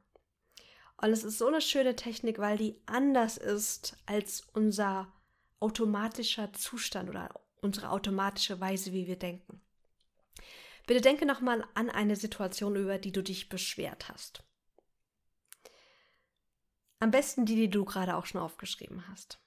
Und 0.98 1.12
es 1.12 1.24
ist 1.24 1.38
so 1.38 1.46
eine 1.46 1.62
schöne 1.62 1.96
Technik, 1.96 2.40
weil 2.40 2.58
die 2.58 2.82
anders 2.88 3.38
ist 3.38 3.96
als 4.08 4.42
unser 4.54 5.14
automatischer 5.60 6.54
Zustand 6.54 7.10
oder 7.10 7.30
unsere 7.62 7.90
automatische 7.90 8.60
Weise, 8.60 8.94
wie 8.94 9.08
wir 9.08 9.18
denken. 9.18 9.62
Bitte 10.88 11.02
denke 11.02 11.26
nochmal 11.26 11.68
an 11.76 11.90
eine 11.90 12.16
Situation, 12.16 12.76
über 12.76 12.98
die 12.98 13.12
du 13.12 13.22
dich 13.22 13.50
beschwert 13.50 14.10
hast. 14.10 14.44
Am 17.00 17.12
besten 17.12 17.46
die, 17.46 17.56
die 17.56 17.70
du 17.70 17.86
gerade 17.86 18.16
auch 18.16 18.26
schon 18.26 18.42
aufgeschrieben 18.42 19.08
hast. 19.08 19.40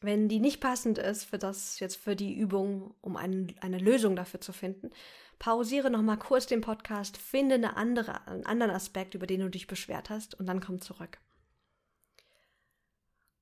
Wenn 0.00 0.28
die 0.28 0.40
nicht 0.40 0.60
passend 0.60 0.98
ist 0.98 1.24
für 1.24 1.38
das 1.38 1.78
jetzt 1.78 1.96
für 1.96 2.16
die 2.16 2.34
Übung, 2.34 2.94
um 3.00 3.16
ein, 3.16 3.54
eine 3.60 3.78
Lösung 3.78 4.16
dafür 4.16 4.40
zu 4.40 4.52
finden, 4.52 4.90
pausiere 5.38 5.90
noch 5.90 6.02
mal 6.02 6.16
kurz 6.16 6.46
den 6.46 6.62
Podcast, 6.62 7.16
finde 7.16 7.54
eine 7.54 7.76
andere, 7.76 8.26
einen 8.26 8.46
anderen 8.46 8.72
Aspekt, 8.72 9.14
über 9.14 9.26
den 9.26 9.40
du 9.40 9.50
dich 9.50 9.66
beschwert 9.66 10.10
hast, 10.10 10.34
und 10.34 10.46
dann 10.46 10.60
komm 10.60 10.80
zurück. 10.80 11.18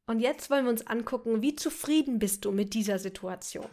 Und 0.09 0.21
jetzt 0.21 0.49
wollen 0.49 0.65
wir 0.65 0.71
uns 0.71 0.87
angucken, 0.87 1.43
wie 1.43 1.55
zufrieden 1.55 2.19
bist 2.19 2.47
du 2.47 2.51
mit 2.51 2.73
dieser 2.73 2.99
Situation. 2.99 3.69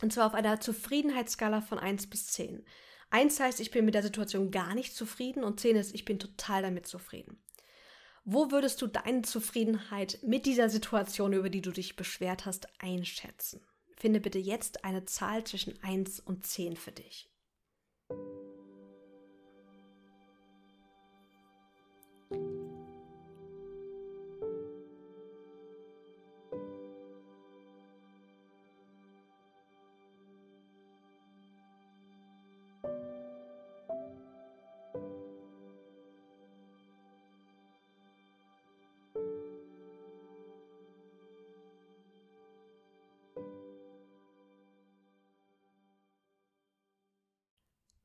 Und 0.00 0.10
zwar 0.10 0.26
auf 0.26 0.34
einer 0.34 0.60
Zufriedenheitsskala 0.60 1.60
von 1.60 1.78
1 1.78 2.08
bis 2.08 2.28
10. 2.28 2.64
1 3.10 3.38
heißt, 3.38 3.60
ich 3.60 3.70
bin 3.70 3.84
mit 3.84 3.94
der 3.94 4.02
Situation 4.02 4.50
gar 4.50 4.74
nicht 4.74 4.96
zufrieden 4.96 5.44
und 5.44 5.60
10 5.60 5.76
ist, 5.76 5.94
ich 5.94 6.06
bin 6.06 6.18
total 6.18 6.62
damit 6.62 6.86
zufrieden. 6.86 7.38
Wo 8.24 8.50
würdest 8.50 8.80
du 8.80 8.86
deine 8.86 9.22
Zufriedenheit 9.22 10.20
mit 10.22 10.46
dieser 10.46 10.70
Situation, 10.70 11.34
über 11.34 11.50
die 11.50 11.60
du 11.60 11.70
dich 11.70 11.96
beschwert 11.96 12.46
hast, 12.46 12.68
einschätzen? 12.82 13.60
Finde 13.98 14.20
bitte 14.20 14.38
jetzt 14.38 14.86
eine 14.86 15.04
Zahl 15.04 15.44
zwischen 15.44 15.78
1 15.82 16.20
und 16.20 16.46
10 16.46 16.76
für 16.76 16.92
dich. 16.92 17.28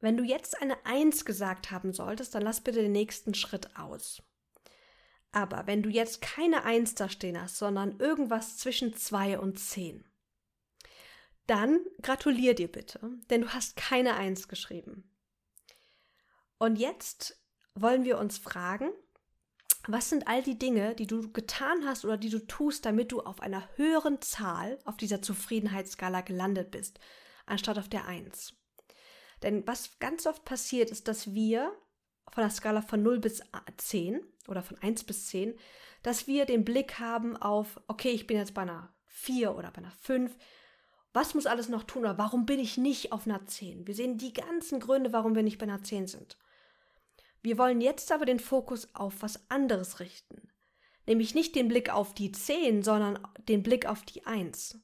Wenn 0.08 0.16
du 0.16 0.24
jetzt 0.24 0.62
eine 0.62 0.86
Eins 0.86 1.26
gesagt 1.26 1.70
haben 1.70 1.92
solltest, 1.92 2.34
dann 2.34 2.42
lass 2.42 2.62
bitte 2.62 2.82
den 2.82 2.94
nächsten 2.94 3.34
Schritt 3.34 3.76
aus. 3.76 4.24
Aber 5.34 5.68
wenn 5.68 5.84
du 5.84 5.90
jetzt 5.90 6.22
keine 6.22 6.64
Eins 6.64 6.96
da 6.96 7.10
stehen 7.10 7.38
hast, 7.42 7.58
sondern 7.58 8.00
irgendwas 8.00 8.56
zwischen 8.56 8.96
zwei 8.96 9.38
und 9.38 9.60
zehn, 9.60 10.10
dann 11.46 11.82
gratulier 12.02 12.56
dir 12.56 12.72
bitte, 12.72 13.02
denn 13.30 13.42
du 13.42 13.50
hast 13.50 13.76
keine 13.76 14.16
Eins 14.16 14.48
geschrieben. 14.48 15.14
Und 16.58 16.78
jetzt 16.78 17.44
wollen 17.76 18.06
wir 18.06 18.18
uns 18.18 18.38
fragen, 18.38 18.90
was 19.88 20.10
sind 20.10 20.30
all 20.30 20.42
die 20.42 20.58
Dinge, 20.58 20.96
die 20.96 21.08
du 21.08 21.34
getan 21.34 21.86
hast 21.86 22.06
oder 22.06 22.16
die 22.16 22.30
du 22.30 22.40
tust, 22.48 22.86
damit 22.86 23.12
du 23.12 23.24
auf 23.24 23.42
einer 23.42 23.68
höheren 23.76 24.22
Zahl 24.22 24.80
auf 24.86 24.96
dieser 24.96 25.22
Zufriedenheitsskala 25.22 26.22
gelandet 26.22 26.72
bist, 26.72 26.98
anstatt 27.46 27.78
auf 27.78 27.90
der 27.90 28.06
Eins? 28.06 28.54
Denn 29.44 29.66
was 29.68 30.00
ganz 30.00 30.26
oft 30.26 30.46
passiert, 30.46 30.90
ist, 30.90 31.08
dass 31.08 31.34
wir 31.34 31.72
von 32.32 32.44
der 32.44 32.50
Skala 32.50 32.82
von 32.82 33.04
0 33.04 33.20
bis 33.20 33.42
10 33.78 34.22
oder 34.48 34.62
von 34.62 34.78
1 34.80 35.04
bis 35.04 35.28
10, 35.28 35.58
dass 36.04 36.28
wir 36.28 36.46
den 36.46 36.66
Blick 36.66 37.00
haben 37.00 37.38
auf, 37.38 37.80
okay, 37.88 38.10
ich 38.10 38.28
bin 38.28 38.38
jetzt 38.38 38.54
bei 38.54 38.64
einer 38.64 38.94
4 39.06 39.56
oder 39.56 39.72
bei 39.72 39.80
einer 39.80 39.92
5. 39.92 40.36
Was 41.14 41.34
muss 41.34 41.48
alles 41.48 41.70
noch 41.70 41.84
tun 41.84 42.04
oder 42.04 42.18
warum 42.18 42.46
bin 42.46 42.60
ich 42.60 42.78
nicht 42.78 43.12
auf 43.12 43.26
einer 43.26 43.46
10? 43.46 43.88
Wir 43.88 43.96
sehen 43.96 44.18
die 44.18 44.34
ganzen 44.34 44.80
Gründe, 44.80 45.14
warum 45.14 45.36
wir 45.36 45.44
nicht 45.44 45.58
bei 45.58 45.64
einer 45.64 45.84
10 45.84 46.08
sind. 46.08 46.38
Wir 47.42 47.58
wollen 47.58 47.82
jetzt 47.82 48.12
aber 48.12 48.26
den 48.26 48.40
Fokus 48.40 48.94
auf 48.94 49.22
was 49.22 49.50
anderes 49.50 50.00
richten. 50.00 50.50
Nämlich 51.06 51.34
nicht 51.34 51.56
den 51.56 51.70
Blick 51.70 51.90
auf 51.90 52.14
die 52.14 52.32
10, 52.32 52.84
sondern 52.84 53.26
den 53.48 53.64
Blick 53.64 53.86
auf 53.86 54.04
die 54.04 54.26
1. 54.26 54.80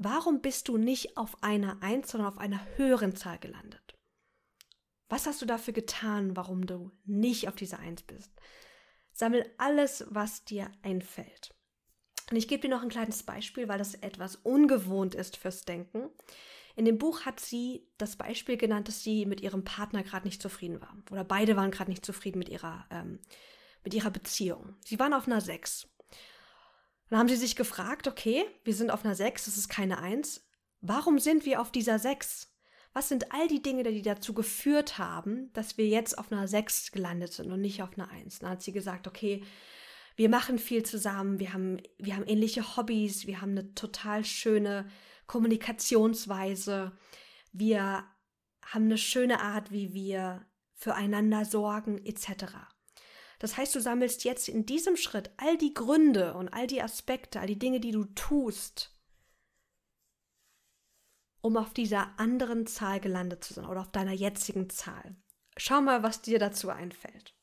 Warum 0.00 0.40
bist 0.40 0.68
du 0.68 0.76
nicht 0.76 1.16
auf 1.16 1.42
einer 1.42 1.82
Eins, 1.82 2.12
sondern 2.12 2.32
auf 2.32 2.38
einer 2.38 2.64
höheren 2.76 3.16
Zahl 3.16 3.38
gelandet? 3.40 3.96
Was 5.08 5.26
hast 5.26 5.42
du 5.42 5.46
dafür 5.46 5.74
getan, 5.74 6.36
warum 6.36 6.66
du 6.66 6.92
nicht 7.04 7.48
auf 7.48 7.56
dieser 7.56 7.80
Eins 7.80 8.02
bist? 8.02 8.30
Sammel 9.10 9.44
alles, 9.58 10.04
was 10.08 10.44
dir 10.44 10.70
einfällt. 10.82 11.52
Und 12.30 12.36
ich 12.36 12.46
gebe 12.46 12.62
dir 12.62 12.68
noch 12.68 12.84
ein 12.84 12.90
kleines 12.90 13.24
Beispiel, 13.24 13.66
weil 13.66 13.78
das 13.78 13.94
etwas 13.94 14.36
ungewohnt 14.36 15.16
ist 15.16 15.36
fürs 15.36 15.64
Denken. 15.64 16.10
In 16.76 16.84
dem 16.84 16.98
Buch 16.98 17.22
hat 17.22 17.40
sie 17.40 17.88
das 17.98 18.14
Beispiel 18.14 18.56
genannt, 18.56 18.86
dass 18.86 19.02
sie 19.02 19.26
mit 19.26 19.40
ihrem 19.40 19.64
Partner 19.64 20.04
gerade 20.04 20.28
nicht 20.28 20.40
zufrieden 20.40 20.80
war. 20.80 20.96
Oder 21.10 21.24
beide 21.24 21.56
waren 21.56 21.72
gerade 21.72 21.90
nicht 21.90 22.06
zufrieden 22.06 22.38
mit 22.38 22.50
ihrer, 22.50 22.86
ähm, 22.92 23.18
mit 23.82 23.94
ihrer 23.94 24.12
Beziehung. 24.12 24.76
Sie 24.84 25.00
waren 25.00 25.12
auf 25.12 25.26
einer 25.26 25.40
Sechs. 25.40 25.88
Dann 27.08 27.18
haben 27.18 27.28
sie 27.28 27.36
sich 27.36 27.56
gefragt, 27.56 28.06
okay, 28.06 28.44
wir 28.64 28.74
sind 28.74 28.90
auf 28.90 29.04
einer 29.04 29.14
6, 29.14 29.46
das 29.46 29.56
ist 29.56 29.68
keine 29.68 29.98
1. 29.98 30.46
Warum 30.80 31.18
sind 31.18 31.44
wir 31.46 31.60
auf 31.60 31.72
dieser 31.72 31.98
6? 31.98 32.52
Was 32.92 33.08
sind 33.08 33.32
all 33.32 33.48
die 33.48 33.62
Dinge, 33.62 33.82
die 33.82 34.02
dazu 34.02 34.34
geführt 34.34 34.98
haben, 34.98 35.52
dass 35.52 35.78
wir 35.78 35.86
jetzt 35.86 36.18
auf 36.18 36.32
einer 36.32 36.48
6 36.48 36.92
gelandet 36.92 37.32
sind 37.32 37.50
und 37.50 37.60
nicht 37.60 37.82
auf 37.82 37.96
einer 37.96 38.10
1? 38.10 38.40
Dann 38.40 38.50
hat 38.50 38.62
sie 38.62 38.72
gesagt, 38.72 39.06
okay, 39.06 39.42
wir 40.16 40.28
machen 40.28 40.58
viel 40.58 40.82
zusammen, 40.82 41.38
wir 41.38 41.52
haben, 41.52 41.80
wir 41.98 42.16
haben 42.16 42.26
ähnliche 42.26 42.76
Hobbys, 42.76 43.26
wir 43.26 43.40
haben 43.40 43.52
eine 43.52 43.74
total 43.74 44.24
schöne 44.24 44.88
Kommunikationsweise, 45.26 46.92
wir 47.52 48.04
haben 48.64 48.84
eine 48.84 48.98
schöne 48.98 49.40
Art, 49.40 49.70
wie 49.70 49.94
wir 49.94 50.44
füreinander 50.74 51.44
sorgen, 51.44 52.04
etc. 52.04 52.54
Das 53.38 53.56
heißt, 53.56 53.74
du 53.74 53.80
sammelst 53.80 54.24
jetzt 54.24 54.48
in 54.48 54.66
diesem 54.66 54.96
Schritt 54.96 55.30
all 55.36 55.56
die 55.56 55.74
Gründe 55.74 56.34
und 56.34 56.48
all 56.48 56.66
die 56.66 56.82
Aspekte, 56.82 57.40
all 57.40 57.46
die 57.46 57.58
Dinge, 57.58 57.80
die 57.80 57.92
du 57.92 58.04
tust, 58.04 58.96
um 61.40 61.56
auf 61.56 61.72
dieser 61.72 62.18
anderen 62.18 62.66
Zahl 62.66 63.00
gelandet 63.00 63.44
zu 63.44 63.54
sein 63.54 63.66
oder 63.66 63.80
auf 63.80 63.92
deiner 63.92 64.12
jetzigen 64.12 64.68
Zahl. 64.70 65.16
Schau 65.56 65.80
mal, 65.80 66.02
was 66.02 66.22
dir 66.22 66.38
dazu 66.38 66.70
einfällt. 66.70 67.34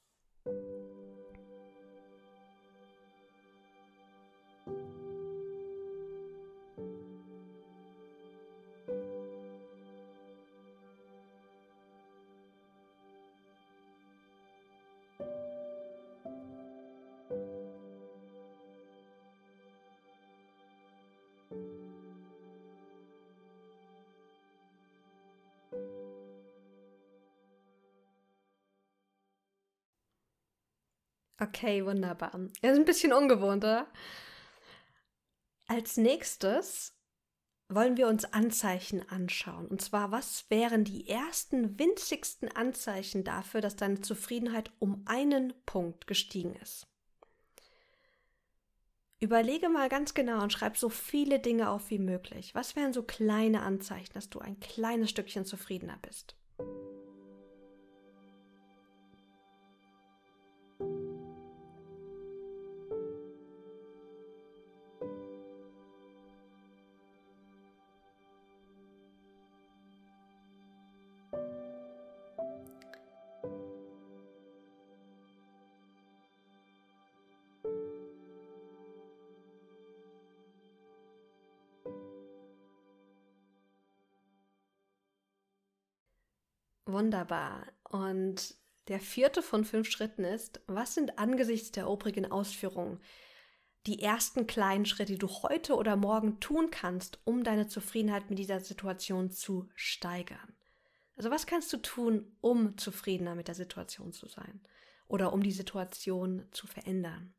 Okay, 31.47 31.85
wunderbar. 31.85 32.31
Das 32.61 32.71
ist 32.71 32.79
ein 32.79 32.85
bisschen 32.85 33.13
ungewohnt, 33.13 33.63
oder? 33.63 33.87
Als 35.67 35.97
nächstes 35.97 36.93
wollen 37.67 37.97
wir 37.97 38.07
uns 38.07 38.25
Anzeichen 38.25 39.07
anschauen. 39.09 39.67
Und 39.67 39.81
zwar, 39.81 40.11
was 40.11 40.45
wären 40.49 40.83
die 40.83 41.07
ersten 41.07 41.77
winzigsten 41.77 42.49
Anzeichen 42.49 43.23
dafür, 43.23 43.61
dass 43.61 43.75
deine 43.75 44.01
Zufriedenheit 44.01 44.71
um 44.79 45.03
einen 45.05 45.53
Punkt 45.65 46.07
gestiegen 46.07 46.55
ist? 46.55 46.87
Überlege 49.19 49.69
mal 49.69 49.89
ganz 49.89 50.13
genau 50.13 50.41
und 50.41 50.51
schreib 50.53 50.77
so 50.77 50.89
viele 50.89 51.39
Dinge 51.39 51.69
auf 51.69 51.89
wie 51.89 51.99
möglich. 51.99 52.53
Was 52.53 52.75
wären 52.75 52.93
so 52.93 53.03
kleine 53.03 53.61
Anzeichen, 53.61 54.13
dass 54.13 54.29
du 54.29 54.39
ein 54.39 54.59
kleines 54.59 55.09
Stückchen 55.09 55.45
zufriedener 55.45 55.97
bist? 56.01 56.35
Wunderbar. 86.95 87.67
Und 87.83 88.55
der 88.87 89.01
vierte 89.01 89.41
von 89.41 89.65
fünf 89.65 89.89
Schritten 89.89 90.23
ist, 90.23 90.61
was 90.65 90.93
sind 90.93 91.19
angesichts 91.19 91.73
der 91.73 91.89
obrigen 91.89 92.31
Ausführungen 92.31 93.01
die 93.85 94.01
ersten 94.01 94.47
kleinen 94.47 94.85
Schritte, 94.85 95.11
die 95.11 95.17
du 95.17 95.27
heute 95.27 95.75
oder 95.75 95.97
morgen 95.97 96.39
tun 96.39 96.71
kannst, 96.71 97.19
um 97.25 97.43
deine 97.43 97.67
Zufriedenheit 97.67 98.29
mit 98.29 98.39
dieser 98.39 98.61
Situation 98.61 99.29
zu 99.29 99.67
steigern? 99.75 100.55
Also 101.17 101.29
was 101.31 101.45
kannst 101.45 101.73
du 101.73 101.77
tun, 101.77 102.37
um 102.39 102.77
zufriedener 102.77 103.35
mit 103.35 103.49
der 103.49 103.55
Situation 103.55 104.13
zu 104.13 104.29
sein 104.29 104.61
oder 105.09 105.33
um 105.33 105.43
die 105.43 105.51
Situation 105.51 106.47
zu 106.51 106.65
verändern? 106.65 107.35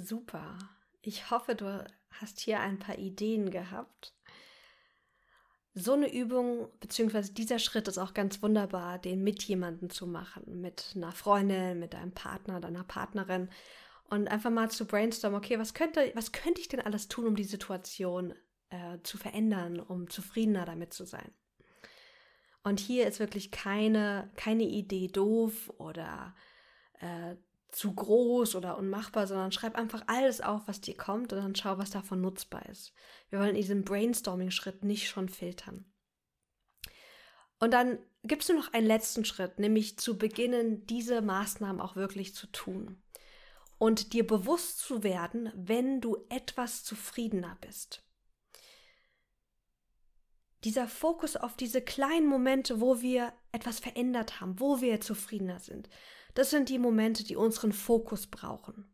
Super. 0.00 0.56
Ich 1.02 1.30
hoffe, 1.30 1.54
du 1.54 1.84
hast 2.10 2.40
hier 2.40 2.60
ein 2.60 2.78
paar 2.78 2.98
Ideen 2.98 3.50
gehabt. 3.50 4.14
So 5.74 5.92
eine 5.92 6.12
Übung, 6.12 6.68
beziehungsweise 6.80 7.32
dieser 7.32 7.58
Schritt 7.58 7.88
ist 7.88 7.98
auch 7.98 8.14
ganz 8.14 8.42
wunderbar, 8.42 8.98
den 8.98 9.22
mit 9.22 9.42
jemandem 9.44 9.90
zu 9.90 10.06
machen, 10.06 10.60
mit 10.60 10.92
einer 10.94 11.12
Freundin, 11.12 11.78
mit 11.78 11.94
deinem 11.94 12.12
Partner, 12.12 12.60
deiner 12.60 12.84
Partnerin 12.84 13.48
und 14.04 14.28
einfach 14.28 14.50
mal 14.50 14.70
zu 14.70 14.86
brainstormen, 14.86 15.38
okay, 15.38 15.58
was 15.58 15.74
könnte, 15.74 16.10
was 16.14 16.32
könnte 16.32 16.60
ich 16.60 16.68
denn 16.68 16.80
alles 16.80 17.08
tun, 17.08 17.26
um 17.26 17.36
die 17.36 17.44
Situation 17.44 18.34
äh, 18.70 18.98
zu 19.02 19.18
verändern, 19.18 19.80
um 19.80 20.08
zufriedener 20.08 20.64
damit 20.64 20.92
zu 20.92 21.04
sein? 21.04 21.30
Und 22.62 22.80
hier 22.80 23.06
ist 23.06 23.20
wirklich 23.20 23.50
keine, 23.50 24.30
keine 24.36 24.64
Idee 24.64 25.08
doof 25.08 25.72
oder 25.78 26.34
äh, 27.00 27.36
zu 27.70 27.94
groß 27.94 28.54
oder 28.54 28.78
unmachbar, 28.78 29.26
sondern 29.26 29.52
schreib 29.52 29.76
einfach 29.76 30.02
alles 30.06 30.40
auf, 30.40 30.62
was 30.66 30.80
dir 30.80 30.96
kommt 30.96 31.32
und 31.32 31.40
dann 31.40 31.54
schau, 31.54 31.78
was 31.78 31.90
davon 31.90 32.20
nutzbar 32.20 32.66
ist. 32.66 32.92
Wir 33.30 33.40
wollen 33.40 33.54
diesen 33.54 33.84
Brainstorming-Schritt 33.84 34.84
nicht 34.84 35.08
schon 35.08 35.28
filtern. 35.28 35.84
Und 37.60 37.72
dann 37.72 37.98
gibt 38.24 38.42
es 38.42 38.48
nur 38.48 38.58
noch 38.58 38.72
einen 38.72 38.86
letzten 38.86 39.24
Schritt, 39.24 39.58
nämlich 39.58 39.98
zu 39.98 40.16
beginnen, 40.16 40.86
diese 40.86 41.20
Maßnahmen 41.20 41.80
auch 41.80 41.96
wirklich 41.96 42.34
zu 42.34 42.46
tun. 42.46 43.02
Und 43.78 44.12
dir 44.12 44.26
bewusst 44.26 44.78
zu 44.80 45.02
werden, 45.02 45.52
wenn 45.54 46.00
du 46.00 46.16
etwas 46.30 46.84
zufriedener 46.84 47.56
bist. 47.60 48.02
Dieser 50.64 50.88
Fokus 50.88 51.36
auf 51.36 51.56
diese 51.56 51.80
kleinen 51.80 52.26
Momente, 52.26 52.80
wo 52.80 53.00
wir 53.00 53.32
etwas 53.52 53.78
verändert 53.78 54.40
haben, 54.40 54.58
wo 54.58 54.80
wir 54.80 55.00
zufriedener 55.00 55.60
sind. 55.60 55.88
Das 56.38 56.50
sind 56.50 56.68
die 56.68 56.78
Momente, 56.78 57.24
die 57.24 57.34
unseren 57.34 57.72
Fokus 57.72 58.28
brauchen. 58.28 58.88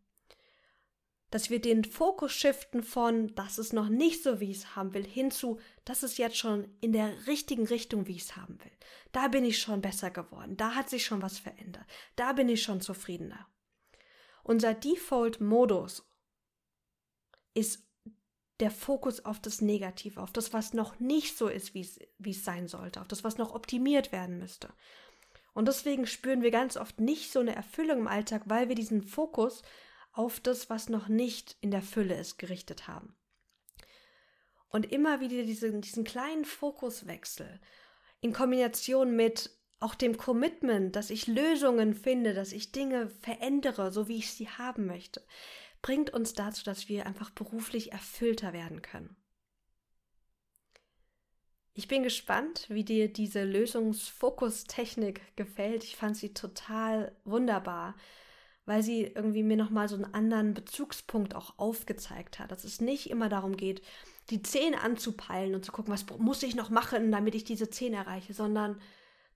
Dass 1.28 1.50
wir 1.50 1.60
den 1.60 1.84
Fokus 1.84 2.32
shiften 2.32 2.82
von, 2.82 3.34
das 3.34 3.58
ist 3.58 3.74
noch 3.74 3.90
nicht 3.90 4.22
so, 4.22 4.40
wie 4.40 4.50
ich 4.50 4.56
es 4.56 4.76
haben 4.76 4.94
will, 4.94 5.06
hinzu, 5.06 5.60
das 5.84 6.02
ist 6.02 6.16
jetzt 6.16 6.38
schon 6.38 6.74
in 6.80 6.92
der 6.92 7.26
richtigen 7.26 7.66
Richtung, 7.66 8.06
wie 8.06 8.16
ich 8.16 8.22
es 8.22 8.36
haben 8.36 8.58
will. 8.64 8.72
Da 9.12 9.28
bin 9.28 9.44
ich 9.44 9.60
schon 9.60 9.82
besser 9.82 10.10
geworden, 10.10 10.56
da 10.56 10.74
hat 10.74 10.88
sich 10.88 11.04
schon 11.04 11.20
was 11.20 11.38
verändert, 11.38 11.84
da 12.16 12.32
bin 12.32 12.48
ich 12.48 12.62
schon 12.62 12.80
zufriedener. 12.80 13.46
Unser 14.42 14.72
Default-Modus 14.72 16.08
ist 17.52 17.86
der 18.60 18.70
Fokus 18.70 19.22
auf 19.22 19.38
das 19.38 19.60
Negative, 19.60 20.22
auf 20.22 20.32
das, 20.32 20.54
was 20.54 20.72
noch 20.72 20.98
nicht 20.98 21.36
so 21.36 21.48
ist, 21.48 21.74
wie 21.74 21.82
es 21.82 22.44
sein 22.44 22.68
sollte, 22.68 23.02
auf 23.02 23.08
das, 23.08 23.22
was 23.22 23.36
noch 23.36 23.54
optimiert 23.54 24.12
werden 24.12 24.38
müsste. 24.38 24.72
Und 25.54 25.68
deswegen 25.68 26.06
spüren 26.06 26.42
wir 26.42 26.50
ganz 26.50 26.76
oft 26.76 27.00
nicht 27.00 27.32
so 27.32 27.40
eine 27.40 27.54
Erfüllung 27.54 28.00
im 28.00 28.08
Alltag, 28.08 28.42
weil 28.46 28.68
wir 28.68 28.74
diesen 28.74 29.02
Fokus 29.02 29.62
auf 30.12 30.40
das, 30.40 30.68
was 30.68 30.88
noch 30.88 31.08
nicht 31.08 31.56
in 31.60 31.70
der 31.70 31.82
Fülle 31.82 32.18
ist, 32.18 32.38
gerichtet 32.38 32.86
haben. 32.86 33.16
Und 34.68 34.90
immer 34.92 35.20
wieder 35.20 35.44
diesen, 35.44 35.80
diesen 35.80 36.04
kleinen 36.04 36.44
Fokuswechsel 36.44 37.60
in 38.20 38.32
Kombination 38.32 39.14
mit 39.14 39.50
auch 39.78 39.94
dem 39.94 40.16
Commitment, 40.16 40.96
dass 40.96 41.10
ich 41.10 41.26
Lösungen 41.26 41.94
finde, 41.94 42.34
dass 42.34 42.52
ich 42.52 42.72
Dinge 42.72 43.08
verändere, 43.08 43.92
so 43.92 44.08
wie 44.08 44.16
ich 44.16 44.32
sie 44.32 44.48
haben 44.48 44.86
möchte, 44.86 45.22
bringt 45.82 46.10
uns 46.10 46.32
dazu, 46.32 46.64
dass 46.64 46.88
wir 46.88 47.06
einfach 47.06 47.30
beruflich 47.30 47.92
erfüllter 47.92 48.52
werden 48.52 48.82
können. 48.82 49.16
Ich 51.76 51.88
bin 51.88 52.04
gespannt, 52.04 52.66
wie 52.68 52.84
dir 52.84 53.12
diese 53.12 53.42
Lösungsfokustechnik 53.42 55.36
gefällt. 55.36 55.82
Ich 55.82 55.96
fand 55.96 56.16
sie 56.16 56.32
total 56.32 57.10
wunderbar, 57.24 57.96
weil 58.64 58.84
sie 58.84 59.02
irgendwie 59.02 59.42
mir 59.42 59.56
nochmal 59.56 59.88
so 59.88 59.96
einen 59.96 60.14
anderen 60.14 60.54
Bezugspunkt 60.54 61.34
auch 61.34 61.58
aufgezeigt 61.58 62.38
hat. 62.38 62.52
Dass 62.52 62.62
es 62.62 62.80
nicht 62.80 63.10
immer 63.10 63.28
darum 63.28 63.56
geht, 63.56 63.82
die 64.30 64.40
Zehn 64.40 64.76
anzupeilen 64.76 65.56
und 65.56 65.64
zu 65.64 65.72
gucken, 65.72 65.92
was 65.92 66.06
muss 66.18 66.44
ich 66.44 66.54
noch 66.54 66.70
machen, 66.70 67.10
damit 67.10 67.34
ich 67.34 67.42
diese 67.42 67.68
Zehn 67.68 67.92
erreiche, 67.92 68.34
sondern 68.34 68.80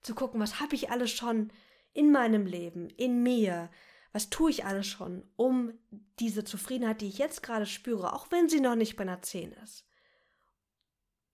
zu 0.03 0.15
gucken, 0.15 0.41
was 0.41 0.61
habe 0.61 0.77
ich 0.77 0.91
alles 0.91 1.11
schon 1.11 1.51
in 1.93 2.13
meinem 2.13 2.47
Leben, 2.47 2.89
in 2.91 3.25
mir, 3.25 3.69
was 4.13 4.31
tue 4.31 4.51
ich 4.51 4.65
alles 4.65 4.87
schon, 4.87 5.25
um 5.35 5.73
diese 6.21 6.45
Zufriedenheit, 6.45 7.01
die 7.01 7.09
ich 7.09 7.19
jetzt 7.19 7.43
gerade 7.43 7.67
spüre, 7.67 8.13
auch 8.13 8.31
wenn 8.31 8.49
sie 8.49 8.61
noch 8.61 8.77
nicht 8.77 8.95
bei 8.95 9.03
einer 9.03 9.23
Zehn 9.23 9.51
ist, 9.65 9.85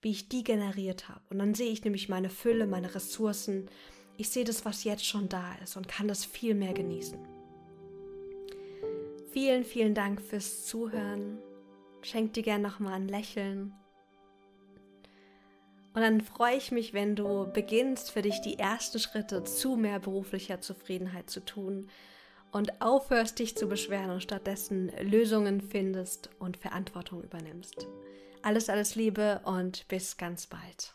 wie 0.04 0.10
ich 0.10 0.28
die 0.28 0.44
generiert 0.44 1.08
habe. 1.08 1.22
Und 1.30 1.38
dann 1.38 1.54
sehe 1.54 1.72
ich 1.72 1.82
nämlich 1.82 2.10
meine 2.10 2.28
Fülle, 2.28 2.66
meine 2.66 2.94
Ressourcen. 2.94 3.70
Ich 4.18 4.28
sehe 4.28 4.44
das, 4.44 4.64
was 4.66 4.84
jetzt 4.84 5.06
schon 5.06 5.30
da 5.30 5.54
ist 5.62 5.76
und 5.76 5.88
kann 5.88 6.06
das 6.06 6.26
viel 6.26 6.54
mehr 6.54 6.74
genießen. 6.74 7.18
Vielen, 9.32 9.64
vielen 9.64 9.94
Dank 9.94 10.20
fürs 10.20 10.66
Zuhören. 10.66 11.38
Schenk 12.02 12.34
dir 12.34 12.42
gerne 12.42 12.68
nochmal 12.68 12.92
ein 12.92 13.08
Lächeln. 13.08 13.72
Und 15.94 16.02
dann 16.02 16.20
freue 16.20 16.56
ich 16.56 16.70
mich, 16.70 16.92
wenn 16.92 17.16
du 17.16 17.50
beginnst, 17.52 18.10
für 18.10 18.20
dich 18.20 18.40
die 18.42 18.58
ersten 18.58 18.98
Schritte 18.98 19.44
zu 19.44 19.76
mehr 19.76 20.00
beruflicher 20.00 20.60
Zufriedenheit 20.60 21.30
zu 21.30 21.40
tun 21.44 21.88
und 22.52 22.82
aufhörst, 22.82 23.38
dich 23.38 23.56
zu 23.56 23.68
beschweren 23.68 24.10
und 24.10 24.22
stattdessen 24.22 24.92
Lösungen 25.00 25.62
findest 25.62 26.30
und 26.38 26.58
Verantwortung 26.58 27.22
übernimmst. 27.22 27.86
Alles, 28.44 28.68
alles 28.68 28.94
Liebe 28.94 29.40
und 29.46 29.88
bis 29.88 30.18
ganz 30.18 30.46
bald. 30.46 30.94